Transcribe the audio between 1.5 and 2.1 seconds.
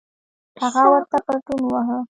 وواهه.